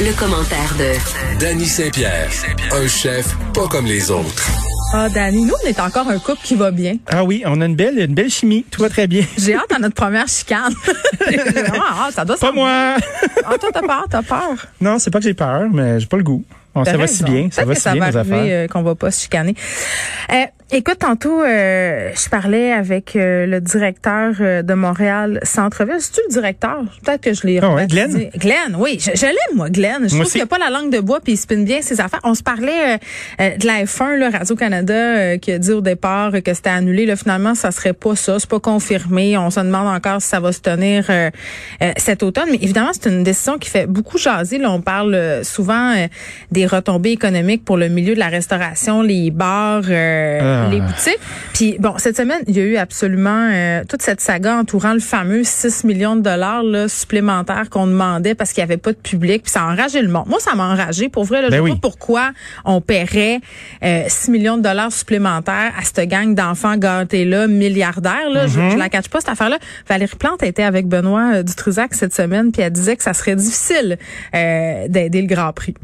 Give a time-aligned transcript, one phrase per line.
[0.00, 2.30] Le, commentaire de Danny Saint-Pierre,
[2.72, 4.50] un chef pas comme les autres.
[4.94, 6.96] Ah, Danny, nous, on est encore un couple qui va bien.
[7.06, 8.64] Ah oui, on a une belle, une belle chimie.
[8.70, 9.24] Tout va très bien.
[9.38, 10.72] J'ai hâte à notre première chicane.
[11.74, 12.96] ah, ça doit Pas moi!
[13.44, 14.66] ah, toi, t'as peur, t'as peur?
[14.80, 16.44] Non, c'est pas que j'ai peur, mais j'ai pas le goût.
[16.74, 18.44] Bon, ça va si bien, ça va si bien, nos affaires.
[18.46, 19.54] Euh, qu'on va pas se chicaner.
[20.32, 25.96] Euh, Écoute, tantôt, euh, je parlais avec euh, le directeur euh, de Montréal Centre-Ville.
[25.98, 26.84] C'est-tu le directeur?
[27.04, 28.30] Peut-être que je l'ai oh ouais, Glenn?
[28.36, 28.98] Glenn, oui.
[29.00, 30.08] Je, je l'aime, moi, Glenn.
[30.08, 32.20] Je trouve qu'il a pas la langue de bois puis il spinne bien ses affaires.
[32.22, 32.98] On se parlait
[33.40, 37.04] de la F1, là, Radio-Canada, qui a dit au départ que c'était annulé.
[37.04, 38.38] Là, finalement, ça serait pas ça.
[38.38, 39.36] C'est pas confirmé.
[39.36, 41.06] On se demande encore si ça va se tenir
[41.96, 42.48] cet automne.
[42.48, 44.58] Mais évidemment, c'est une décision qui fait beaucoup jaser.
[44.58, 45.96] Là, on parle souvent
[46.52, 49.82] des retombées économiques pour le milieu de la restauration, les bars.
[50.66, 51.18] Ah les boutiques.
[51.52, 55.00] Puis bon, cette semaine, il y a eu absolument euh, toute cette saga entourant le
[55.00, 58.98] fameux 6 millions de dollars là, supplémentaires qu'on demandait parce qu'il n'y avait pas de
[58.98, 59.42] public.
[59.42, 60.26] Puis ça a enragé le monde.
[60.26, 61.08] Moi, ça m'a enragé.
[61.08, 62.30] Pour vrai, là, je ne sais pas pourquoi
[62.64, 63.40] on paierait
[63.82, 68.30] euh, 6 millions de dollars supplémentaires à cette gang d'enfants gâtés-là, milliardaires.
[68.30, 68.46] Là.
[68.46, 69.58] je, je, la cache pas, cette affaire-là.
[69.88, 73.36] Valérie Plante était avec Benoît euh, Dutrisac cette semaine, puis elle disait que ça serait
[73.36, 73.98] difficile
[74.34, 75.74] euh, d'aider le Grand Prix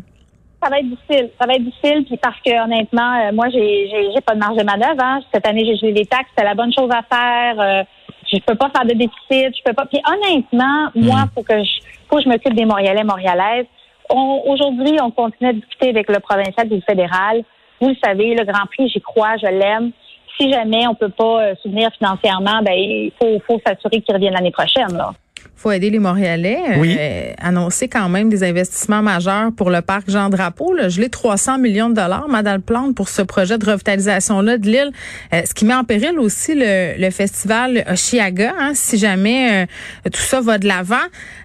[0.62, 1.30] ça va être difficile.
[1.40, 4.56] Ça va être difficile, puis parce que honnêtement, euh, moi, j'ai, j'ai, pas de marge
[4.56, 5.02] de manœuvre.
[5.02, 5.20] Hein.
[5.32, 7.60] Cette année, j'ai gelé les taxes, c'est la bonne chose à faire.
[7.60, 7.84] Euh,
[8.32, 9.86] je peux pas faire de déficit, je peux pas.
[9.86, 11.30] Puis honnêtement, moi, hmm.
[11.34, 13.66] faut que je, faut que je m'occupe des Montréalais, Montréalaises.
[14.10, 17.44] aujourd'hui, on continue à discuter avec le provincial et le fédéral.
[17.80, 19.92] Vous le savez, le Grand Prix, j'y crois, je l'aime.
[20.38, 24.34] Si jamais on peut pas euh, soutenir financièrement, ben il faut, faut s'assurer qu'il revienne
[24.34, 24.96] l'année prochaine.
[24.96, 25.12] Là
[25.56, 26.58] faut aider les Montréalais.
[26.78, 26.96] Oui.
[26.98, 30.74] Euh, annoncer quand même des investissements majeurs pour le parc Jean Drapeau.
[30.74, 30.88] Là.
[30.88, 34.90] Je l'ai 300 millions de dollars, Madame Plante, pour ce projet de revitalisation-là de l'île.
[35.32, 40.10] Euh, ce qui met en péril aussi le, le festival Oshiaga, hein, si jamais euh,
[40.12, 40.96] tout ça va de l'avant.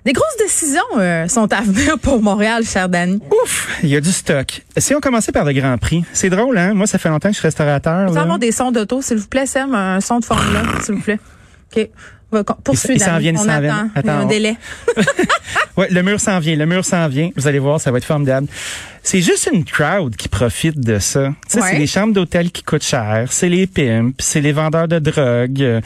[0.05, 0.81] Des grosses décisions
[1.27, 3.19] sont à venir pour Montréal, cher Danny.
[3.43, 4.61] Ouf, il y a du stock.
[4.77, 6.73] Si on commençait par le Grand Prix, c'est drôle, hein?
[6.73, 8.09] Moi, ça fait longtemps que je suis restaurateur.
[8.09, 11.01] Vous avoir des sons d'auto, s'il vous plaît, Sam, un son de Formule s'il vous
[11.01, 11.19] plaît.
[11.75, 11.89] OK.
[12.63, 13.17] Poursuivre.
[13.19, 13.89] Vient, vient.
[13.95, 14.55] Attends, un délai.
[15.77, 17.29] ouais, le mur s'en vient, le mur s'en vient.
[17.35, 18.47] Vous allez voir, ça va être formidable.
[19.03, 21.33] C'est juste une crowd qui profite de ça.
[21.49, 24.87] Tu sais, c'est les chambres d'hôtel qui coûtent cher, c'est les pimps, c'est les vendeurs
[24.87, 25.55] de drogue.
[25.55, 25.81] tu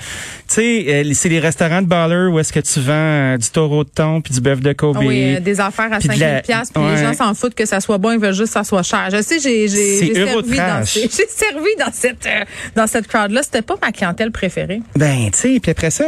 [0.48, 3.86] sais, euh, c'est les restaurants de baller où est-ce que tu vends euh, du taureau
[3.86, 4.98] de thon puis du bœuf de Kobe.
[4.98, 6.42] Oui, euh, des affaires à 5000 la...
[6.42, 8.66] pièces puis les gens s'en foutent que ça soit bon, ils veulent juste que ça
[8.66, 9.08] soit cher.
[9.10, 12.28] Je sais, j'ai j'ai servi dans j'ai servi dans cette
[12.76, 14.82] dans cette crowd là, c'était pas ma clientèle préférée.
[14.98, 16.06] Ben, tu sais, puis après ça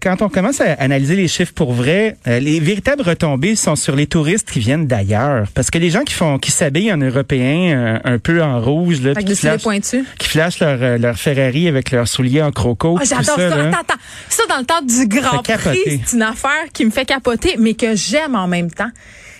[0.00, 4.06] quand on commence à analyser les chiffres pour vrai, les véritables retombées sont sur les
[4.06, 7.98] touristes qui viennent d'ailleurs parce que les gens qui font qui s'habillent en européen euh,
[8.04, 9.66] un peu en rouge là, qui, flashent,
[10.18, 12.98] qui flashent leur, euh, leur Ferrari avec leurs souliers en croco.
[13.00, 13.50] Ah, j'adore ça.
[13.50, 13.68] ça.
[13.68, 14.00] Attends, attends.
[14.28, 17.74] Ça dans le temps du Grand Prix, c'est une affaire qui me fait capoter, mais
[17.74, 18.90] que j'aime en même temps.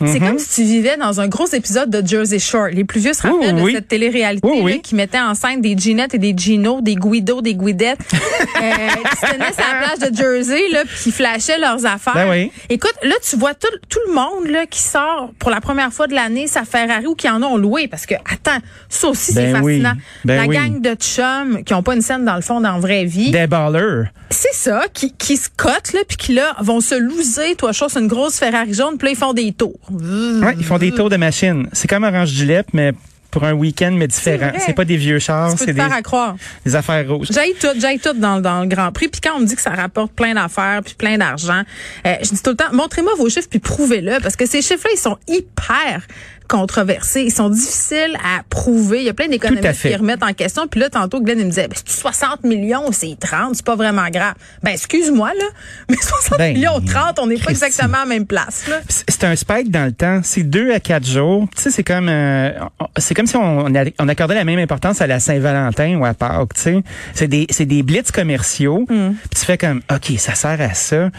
[0.04, 0.38] C'est comme mhm.
[0.38, 2.68] si tu vivais dans un gros épisode de Jersey Shore.
[2.72, 6.18] Les plus vieux se rappellent de cette télé-réalité qui mettait en scène des Ginettes et
[6.18, 8.68] des Gino, des Guido, des Guidettes euh,
[9.10, 12.14] qui se tenaient sur la plage de Jersey là, puis qui flashaient leurs affaires.
[12.14, 15.92] Ben Écoute, là, tu vois tout, tout le monde là qui sort pour la première
[15.92, 17.88] fois de l'année sa Ferrari ou qui en ont loué.
[17.88, 19.94] Parce que, attends, ça aussi, c'est ben fascinant.
[20.24, 22.78] Ben la gang de chums qui ont pas une scène dans le fond dans la
[22.78, 23.30] vraie vie.
[23.30, 24.10] Des ballers.
[24.30, 27.96] C'est ça, qui, qui se cotent, là, puis qui là vont se loser, toi, chose,
[27.96, 29.78] une grosse Ferrari jaune, puis là, ils font des tours.
[29.90, 31.68] Ouais, ils font des tours de machine.
[31.72, 32.92] C'est comme Orange Julep, mais
[33.30, 34.52] pour un week-end, mais différent.
[34.58, 36.36] C'est pas des vieux chars, c'est des, à croire.
[36.64, 37.28] des affaires rouges.
[37.30, 39.08] J'ai tout, j'ai tout dans, dans le Grand Prix.
[39.08, 41.62] Puis quand on me dit que ça rapporte plein d'affaires puis plein d'argent,
[42.06, 44.90] euh, je dis tout le temps, montrez-moi vos chiffres puis prouvez-le parce que ces chiffres-là,
[44.94, 46.06] ils sont hyper
[46.46, 47.22] controversés.
[47.22, 48.98] Ils sont difficiles à prouver.
[48.98, 50.66] Il y a plein d'économistes qui remettent en question.
[50.66, 53.76] Puis là, tantôt, Glenn, il me disait, ben, c'est 60 millions, c'est 30, c'est pas
[53.76, 54.34] vraiment grave.
[54.62, 55.44] Ben, excuse-moi, là.
[55.90, 58.80] Mais 60 ben, millions, 30, on n'est pas exactement à la même place, là.
[58.88, 60.20] C'est un spike dans le temps.
[60.22, 61.48] C'est deux à quatre jours.
[61.56, 62.50] Tu sais, c'est comme, euh,
[62.96, 66.54] c'est comme si on, on, accordait la même importance à la Saint-Valentin ou à Pâques,
[66.54, 66.82] tu sais.
[67.14, 68.86] C'est des, c'est des blitz commerciaux.
[68.88, 69.12] Mm.
[69.12, 71.10] Puis tu fais comme, OK, ça sert à ça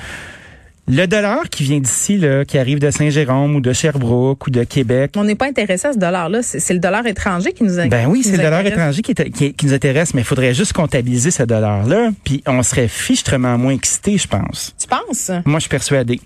[0.89, 4.63] Le dollar qui vient d'ici, là, qui arrive de Saint-Jérôme ou de Sherbrooke ou de
[4.63, 5.11] Québec.
[5.17, 6.41] On n'est pas intéressé à ce dollar-là.
[6.41, 8.05] C'est le dollar étranger qui nous intéresse.
[8.05, 11.29] Ben oui, c'est le dollar étranger qui, qui, nous intéresse, mais il faudrait juste comptabiliser
[11.29, 14.73] ce dollar-là, puis on serait fichtrement moins excité, je pense.
[14.79, 15.29] Tu penses?
[15.45, 16.21] Moi, je suis persuadé.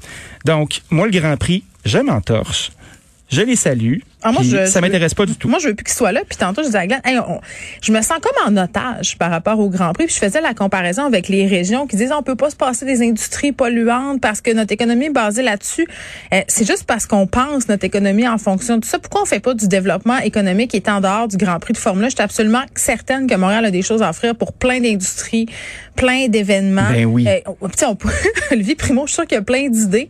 [0.45, 2.71] Donc, moi, le Grand Prix, je m'entorche.
[3.31, 3.97] Je les salue.
[4.23, 5.47] Ah, moi, je, ça m'intéresse pas du tout.
[5.47, 6.21] Moi, je veux plus qu'il soit là.
[6.27, 7.01] Puis tantôt, je disais à Glenn,
[7.81, 10.05] je me sens comme en otage par rapport au Grand Prix.
[10.05, 12.85] Puis je faisais la comparaison avec les régions qui disent on peut pas se passer
[12.85, 15.87] des industries polluantes parce que notre économie est basée là-dessus.
[16.33, 18.99] Euh, c'est juste parce qu'on pense notre économie en fonction de ça.
[18.99, 22.05] Pourquoi on fait pas du développement économique étant en dehors du Grand Prix de Formule
[22.05, 22.09] 1?
[22.09, 25.47] Je suis absolument certaine que Montréal a des choses à offrir pour plein d'industries,
[25.95, 26.89] plein d'événements.
[26.91, 27.27] Ben oui.
[27.27, 27.97] Euh, on, on,
[28.51, 30.09] Olivier Primo, je suis sûr qu'il y a plein d'idées.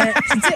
[0.00, 0.04] Euh,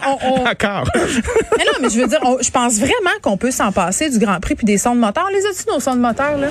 [0.06, 0.45] on, on...
[0.45, 0.89] D'accord.
[0.95, 4.19] mais non, mais je veux dire, je pense vraiment vraiment qu'on peut s'en passer du
[4.19, 5.29] Grand Prix puis des sons de moteur.
[5.32, 6.49] Les a-tu nos sons de moteur, là?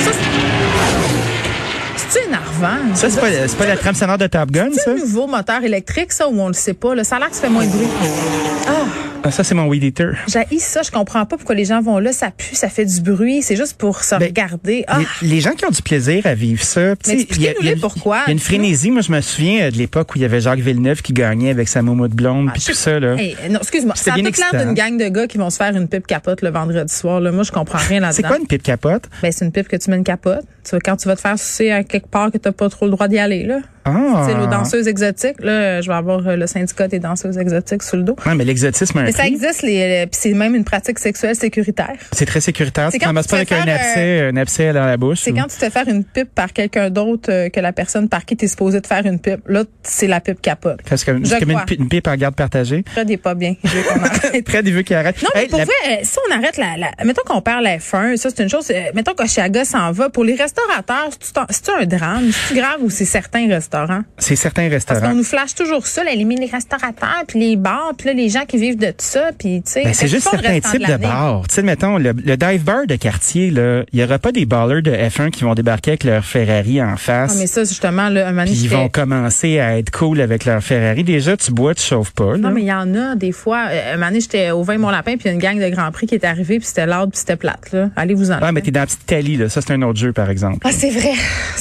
[0.00, 0.10] Ça,
[2.08, 2.94] c'est énervant.
[2.94, 4.82] Ça, c'est pas, pas la trame sonore de Top Gun, ça?
[4.84, 6.94] C'est un nouveau moteur électrique, ça, ou on le sait pas.
[6.94, 7.04] Là?
[7.04, 7.88] Ça a l'air que ça fait moins de bruit.
[9.24, 9.30] Ah!
[9.30, 10.12] Ça, c'est mon weed eater.
[10.28, 10.82] J'ai ça.
[10.82, 12.12] Je comprends pas pourquoi les gens vont là.
[12.12, 13.42] Ça pue, ça fait du bruit.
[13.42, 14.84] C'est juste pour se ben, regarder.
[14.86, 15.00] Ah.
[15.22, 16.94] Les, gens qui ont du plaisir à vivre ça.
[17.06, 18.20] Mais expliquez-nous pourquoi.
[18.26, 18.90] Il y a une frénésie.
[18.90, 21.50] Moi, je me souviens euh, de l'époque où il y avait Jacques Villeneuve qui gagnait
[21.50, 23.16] avec sa de blonde, puis ah, tout ça, là.
[23.50, 23.94] non, excuse-moi.
[23.94, 26.42] Ça a tout l'air d'une gang de gars qui vont se faire une pipe capote
[26.42, 27.20] le vendredi soir.
[27.20, 27.32] Là.
[27.32, 28.16] Moi, je comprends rien là-dedans.
[28.16, 29.04] C'est quoi une pipe capote?
[29.22, 30.44] Ben, c'est une pipe que tu mets une capote.
[30.64, 32.92] Tu, quand tu vas te faire sucer à quelque part que t'as pas trop le
[32.92, 33.60] droit d'y aller, là.
[33.84, 34.26] Ah.
[34.26, 35.40] C'est les danseuses exotiques.
[35.40, 38.16] Là, je vais avoir euh, le syndicat des danseuses exotiques sur le dos.
[38.34, 41.94] Mais l'exotisme, Mais ça existe, les, puis c'est même une pratique sexuelle sécuritaire.
[42.12, 42.90] C'est très sécuritaire.
[42.90, 45.20] Tu pas avec un abcès, un abcès dans la bouche.
[45.22, 48.08] C'est quand tu te fais faire une pipe par quelqu'un d'autre euh, que la personne
[48.08, 49.40] par qui tu es supposé te faire une pipe.
[49.46, 50.80] Là, c'est la pipe capote.
[50.84, 52.84] C'est comme, comme une, pipe en garde partagée.
[52.86, 53.54] Fred n'est pas bien.
[54.46, 55.22] Fred, il veut qu'il arrête.
[55.22, 58.16] Non, mais pour vrai, euh, si on arrête la, la mettons qu'on perd la F1,
[58.16, 58.72] ça c'est une chose.
[58.94, 60.08] mettons qu'Oshiaga s'en va.
[60.08, 61.10] Pour les restaurateurs,
[61.50, 62.30] c'est un drame?
[62.32, 64.02] C'est grave ou c'est certains restaurants?
[64.18, 65.00] C'est restaurants.
[65.00, 68.28] Parce qu'on nous flash toujours ça, éliminer les restaurateurs, puis les bars, puis là, les
[68.28, 69.84] gens qui vivent de tout ça, puis tu sais.
[69.84, 71.42] Ben, c'est juste certains types de, bars.
[71.48, 74.82] Tu sais, mettons, le, dive bar de quartier, là, il y aura pas des ballers
[74.82, 77.32] de F1 qui vont débarquer avec leur Ferrari en face.
[77.34, 80.62] Ah, mais ça, justement, là, un Puis ils vont commencer à être cool avec leur
[80.62, 81.04] Ferrari.
[81.04, 82.38] Déjà, tu bois, tu chauffes pas, là.
[82.38, 83.66] Non, mais il y en a, des fois.
[83.70, 86.14] Euh, un moment j'étais au vin Mon Lapin, puis une gang de Grand Prix qui
[86.14, 87.90] est arrivée, puis c'était l'ordre, puis c'était plate, là.
[87.96, 88.38] Allez vous en.
[88.40, 89.48] Ah, mais t'es dans la petite Italie, là.
[89.48, 90.43] Ça, c'est un autre jeu, par exemple.
[90.64, 91.12] Ah, c'est vrai.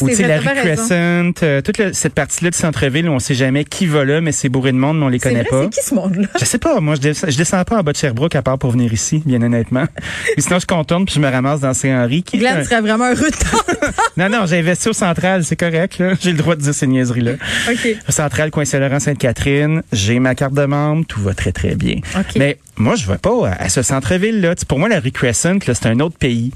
[0.02, 3.34] Ou, tu sais, la rue Crescent, euh, toute cette partie-là du centre-ville où on sait
[3.34, 5.64] jamais qui va là, mais c'est bourré de monde, mais on les connaît pas.
[5.64, 6.28] C'est qui ce monde-là?
[6.40, 6.80] Je sais pas.
[6.80, 9.22] Moi, je descends, je descends pas en bas de Sherbrooke à part pour venir ici,
[9.26, 9.86] bien honnêtement.
[10.38, 12.24] sinon, je contourne puis je me ramasse dans Saint-Henri.
[12.24, 13.88] Qui Glenn serait vraiment heureux de
[14.18, 16.02] Non, non, j'ai investi au Central, c'est correct.
[16.22, 17.34] J'ai le droit de dire ces niaiseries-là.
[17.70, 17.98] OK.
[18.08, 19.84] Au Central, coin Saint-Laurent, Sainte-Catherine.
[19.92, 21.06] J'ai ma carte de membre.
[21.08, 21.96] Tout va très, très bien.
[22.36, 24.56] Mais moi, je vais pas à, ce centre-ville-là.
[24.68, 26.52] Pour moi, la rue Crescent, c'est un autre pays.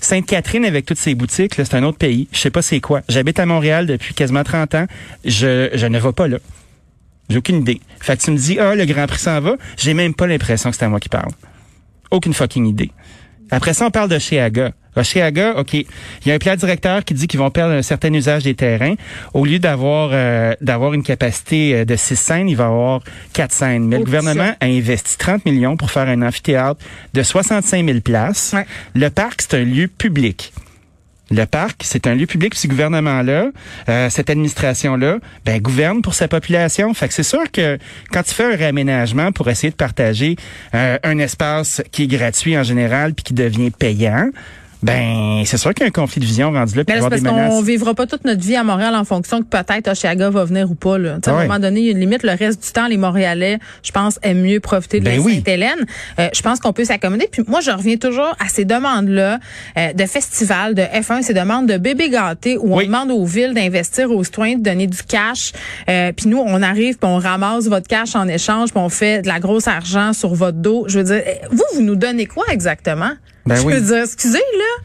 [0.00, 2.28] Sainte-Catherine avec toutes ses boutiques, c'est un autre pays.
[2.32, 3.02] Je sais pas c'est quoi.
[3.08, 4.86] J'habite à Montréal depuis quasiment 30 ans.
[5.24, 6.38] Je, je ne vais pas là.
[7.28, 7.80] J'ai aucune idée.
[8.00, 9.56] Fait tu me dis, ah, le Grand Prix s'en va.
[9.76, 11.30] J'ai même pas l'impression que c'est à moi qui parle.
[12.10, 12.90] Aucune fucking idée.
[13.50, 14.72] Après ça, on parle de Cheaga.
[15.56, 15.86] OK, il
[16.26, 18.94] y a un plan directeur qui dit qu'ils vont perdre un certain usage des terrains.
[19.34, 23.00] Au lieu d'avoir euh, d'avoir une capacité euh, de six scènes, il va avoir
[23.32, 23.86] quatre scènes.
[23.86, 28.54] Mais le gouvernement a investi 30 millions pour faire un amphithéâtre de 65 000 places.
[28.94, 30.52] Le parc, c'est un lieu public.
[31.30, 32.56] Le parc, c'est un lieu public.
[32.56, 33.50] Ce gouvernement-là,
[33.88, 36.92] euh, cette administration-là, ben gouverne pour sa population.
[36.92, 37.78] Fait que c'est sûr que
[38.10, 40.34] quand tu fais un réaménagement pour essayer de partager
[40.74, 44.30] euh, un espace qui est gratuit en général puis qui devient payant,
[44.82, 46.84] ben, c'est sûr qu'il y a un conflit de vision rendu là.
[46.88, 49.88] Mais c'est parce qu'on vivra pas toute notre vie à Montréal en fonction que peut-être
[49.88, 50.96] Oshiaga va venir ou pas.
[50.96, 51.18] Là.
[51.24, 52.22] À un moment donné, il y a une limite.
[52.22, 55.86] Le reste du temps, les Montréalais, je pense, aiment mieux profiter de ben la Sainte-Hélène.
[56.18, 57.28] Euh, je pense qu'on peut s'accommoder.
[57.30, 59.38] Puis moi, je reviens toujours à ces demandes-là
[59.76, 63.54] euh, de festivals, de F1, ces demandes de bébé gâtés où on demande aux villes
[63.54, 65.52] d'investir aux citoyens, de donner du cash.
[65.88, 69.22] Euh, puis nous, on arrive, puis on ramasse votre cash en échange, puis on fait
[69.22, 70.86] de la grosse argent sur votre dos.
[70.88, 73.10] Je veux dire, vous, vous nous donnez quoi exactement?
[73.46, 74.84] Ben je veux dire, excusez, là.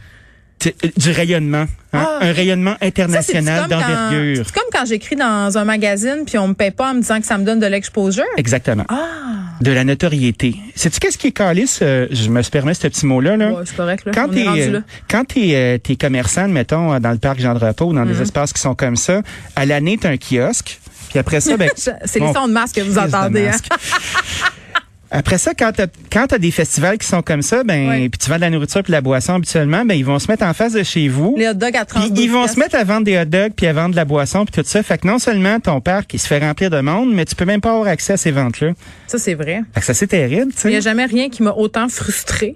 [0.66, 2.06] Euh, du rayonnement, hein?
[2.06, 2.20] ah.
[2.22, 4.46] un rayonnement international d'envergure.
[4.46, 7.20] C'est comme quand j'écris dans un magazine puis on me paie pas en me disant
[7.20, 8.24] que ça me donne de l'exposure?
[8.38, 8.86] Exactement.
[8.90, 9.60] Ah.
[9.62, 10.56] De la notoriété.
[10.76, 11.80] Sais-tu qu'est-ce qui est calice?
[11.82, 13.38] Euh, je me permets ce petit mot-là.
[13.38, 13.52] Là?
[13.52, 14.06] Ouais, c'est correct.
[14.06, 14.12] Là.
[14.14, 17.94] Quand t'es euh, quand t'es es commerçant, mettons dans le parc Jean de Repos ou
[17.94, 18.22] dans des mhm.
[18.22, 19.22] espaces qui sont comme ça,
[19.56, 20.80] à l'année t'as un kiosque.
[21.10, 23.50] Puis après ça, ben, c'est les sons de masque que vous entendez.
[25.12, 28.36] Après ça, quand tu as, des festivals qui sont comme ça, ben puis tu vends
[28.36, 30.74] de la nourriture puis de la boisson habituellement, ben ils vont se mettre en face
[30.74, 31.36] de chez vous.
[31.38, 33.68] Les hot dogs à 30 Ils vont se mettre à vendre des hot dogs puis
[33.68, 34.84] à vendre de la boisson puis tout ça.
[34.84, 37.46] Fait que non seulement ton parc il se fait remplir de monde, mais tu peux
[37.46, 38.72] même pas avoir accès à ces ventes-là.
[39.08, 39.62] Ça c'est vrai.
[39.74, 40.70] Fait que ça c'est terrible, tu sais.
[40.70, 42.56] Il y a jamais rien qui m'a autant frustré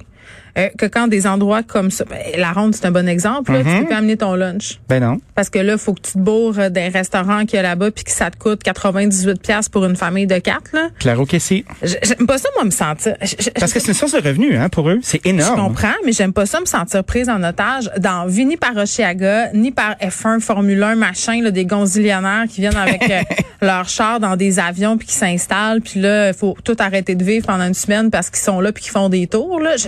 [0.57, 3.61] euh, que quand des endroits comme ça, ben, la ronde c'est un bon exemple, là,
[3.63, 3.79] tu Mhm.
[3.83, 4.79] peux pas amener ton lunch.
[4.89, 5.19] Ben non.
[5.35, 8.03] Parce que là, faut que tu te bourres d'un restaurant qu'il y a là-bas puis
[8.03, 10.71] que ça te coûte 98 pièces pour une famille de quatre.
[10.73, 10.89] Là.
[10.99, 11.65] Claro que si.
[11.81, 13.15] J'aime pas ça, moi, me sentir.
[13.59, 14.99] Parce que c'est une source de revenus, hein, pour eux.
[15.01, 15.67] C'est je énorme.
[15.67, 19.51] comprends, mais j'aime pas ça me sentir prise en otage dans vie ni par Oshiaga,
[19.53, 23.21] ni par F1, Formule 1, machin, là, des gonzillionnaires qui viennent avec euh,
[23.61, 27.23] leur char dans des avions puis qui s'installent, puis là, il faut tout arrêter de
[27.23, 29.59] vivre pendant une semaine parce qu'ils sont là puis qu'ils font des tours.
[29.59, 29.75] Là.
[29.77, 29.87] Je-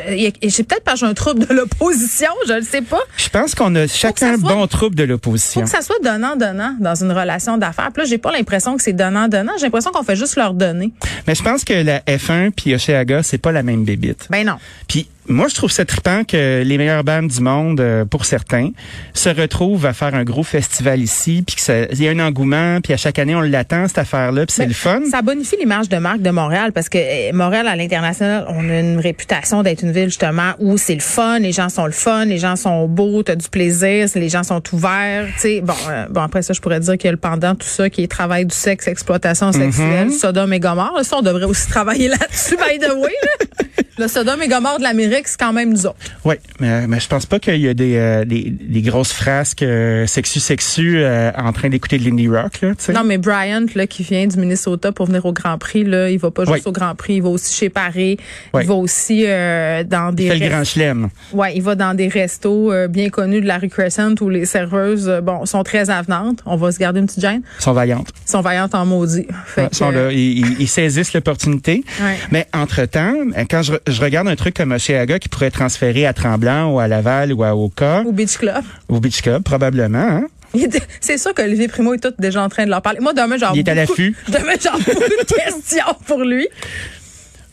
[0.52, 3.00] J'ai peut-être pas j'ai un trouble de l'opposition, je le sais pas.
[3.18, 5.62] Je pense qu'on a chacun soit- bon trouble de Faut l'opposition.
[5.62, 7.90] que ça soit donnant-donnant dans une relation d'affaires.
[7.94, 9.54] Puis là, j'ai pas l'impression que c'est donnant-donnant.
[9.58, 10.92] J'ai l'impression qu'on fait juste leur donner.
[11.28, 14.28] Mais je pense que la F1 puis Oshiaga, c'est pas la même bébite.
[14.30, 14.56] Ben non.
[14.88, 18.72] Puis moi, je trouve ça trippant que les meilleures bandes du monde, euh, pour certains,
[19.14, 22.94] se retrouvent à faire un gros festival ici, puis qu'il y a un engouement, puis
[22.94, 25.02] à chaque année, on l'attend, cette affaire-là, puis c'est le fun.
[25.10, 28.80] Ça bonifie l'image de marque de Montréal parce que euh, Montréal à l'international, on a
[28.80, 32.26] une réputation d'être une ville justement où c'est le fun, les gens sont le fun,
[32.26, 35.28] les gens sont beaux, t'as du plaisir, les gens sont ouverts.
[35.36, 37.56] Tu sais, bon, euh, bon après ça, je pourrais dire qu'il y a le pendant
[37.56, 40.20] tout ça qui est travail du sexe, exploitation sexuelle, Mm-hmm.
[40.20, 41.00] Sodome et Gomorre.
[41.04, 43.14] Ça, on devrait aussi travailler là-dessus, by the way.
[43.24, 43.84] Là.
[43.98, 45.98] Le Sodome et Gomorre de l'Amérique, c'est quand même nous autres.
[46.24, 49.64] Oui, mais, mais je pense pas qu'il y a des, euh, des, des grosses frasques
[49.64, 52.72] euh, sexu-sexu euh, en train d'écouter de l'indie rock, là.
[52.94, 56.18] Non, mais Bryant, là, qui vient du Minnesota pour venir au Grand Prix, là, il
[56.20, 56.62] va pas juste Oui.
[56.66, 58.18] au Grand Prix, il va aussi chez Paris,
[58.54, 58.62] Oui.
[58.64, 61.10] il va aussi euh, dans des Il fait le grand chelem.
[61.34, 65.12] Ouais, il va dans des restos bien connus de la rue Crescent où les serveuses,
[65.22, 66.40] bon, sont très avenantes.
[66.46, 67.42] On va se garder une petite gêne.
[67.60, 68.10] Ils sont vaillantes.
[68.26, 69.28] Ils sont vaillantes en maudit.
[69.46, 71.84] Fait Ils que, sont là, ils, ils- ils saisissent l'opportunité.
[72.02, 72.16] Ouais.
[72.32, 73.14] Mais entre-temps,
[73.50, 76.80] quand je, je regarde un truc comme Oshiaga qui pourrait être transféré à Tremblant ou
[76.80, 78.64] à Laval ou à Oka Au Beach Club.
[78.90, 80.28] ou Beach Club, probablement, hein?
[81.00, 83.00] C'est sûr qu'Olivier Primo est tout déjà en train de leur parler.
[83.00, 83.52] Moi, demain, genre.
[83.56, 84.16] Il est à l'affût.
[84.28, 86.48] Demain, genre, beaucoup de questions pour lui.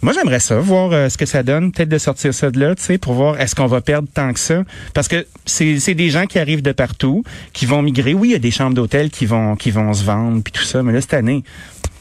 [0.01, 2.75] Moi, j'aimerais ça, voir euh, ce que ça donne, peut-être de sortir ça de là,
[2.77, 4.63] tu sais, pour voir est-ce qu'on va perdre tant que ça?
[4.95, 8.15] Parce que c'est c'est des gens qui arrivent de partout, qui vont migrer.
[8.15, 10.63] Oui, il y a des chambres d'hôtel qui vont qui vont se vendre, puis tout
[10.63, 10.85] ça.
[10.85, 11.43] Mais là, cette année,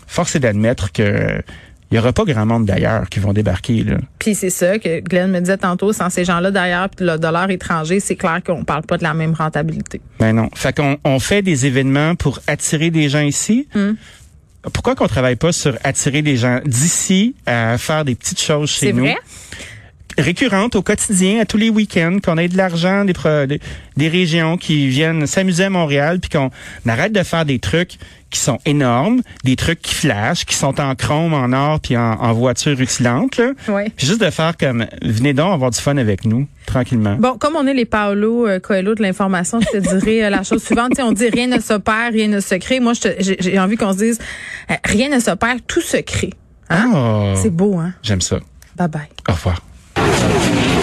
[0.05, 1.41] force est d'admettre que
[1.91, 3.97] il y aura pas grand monde d'ailleurs qui vont débarquer, là.
[4.19, 7.49] Puis c'est ça que Glenn me disait tantôt, sans ces gens-là derrière, puis le dollar
[7.49, 10.01] étranger, c'est clair qu'on parle pas de la même rentabilité.
[10.19, 10.49] Ben non.
[10.53, 13.67] Fait qu'on on fait des événements pour attirer des gens ici.
[13.73, 13.93] Hmm.
[14.73, 18.87] Pourquoi qu'on travaille pas sur attirer des gens d'ici à faire des petites choses chez
[18.87, 19.03] C'est nous?
[19.03, 19.15] vrai?
[20.17, 23.13] Récurrentes au quotidien, à tous les week-ends, qu'on ait de l'argent des,
[23.47, 23.59] des,
[23.95, 26.49] des régions qui viennent s'amuser à Montréal, puis qu'on
[26.89, 27.97] arrête de faire des trucs
[28.29, 32.11] qui sont énormes, des trucs qui flashent, qui sont en chrome, en or, puis en,
[32.19, 33.37] en voiture rutilante.
[33.37, 33.51] Là.
[33.69, 33.89] Ouais.
[33.95, 37.15] Puis juste de faire comme, venez donc avoir du fun avec nous, tranquillement.
[37.17, 40.43] Bon, comme on est les Paolo euh, Coelho de l'information, je te dirais euh, la
[40.43, 40.89] chose suivante.
[40.89, 42.81] Tu sais, on dit rien ne se perd, rien ne se crée.
[42.81, 44.19] Moi, j'ai envie qu'on se dise
[44.69, 46.33] euh, rien ne se perd, tout se crée.
[46.69, 46.91] Hein?
[46.93, 47.93] Ah, C'est beau, hein?
[48.03, 48.39] j'aime ça.
[48.75, 49.01] Bye bye.
[49.29, 49.61] Au revoir.
[49.97, 50.76] Thank you.